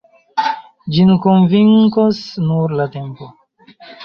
Ĝin 0.95 1.11
konvinkos 1.25 2.23
nur 2.47 2.75
la 2.81 2.89
tempo. 2.97 3.31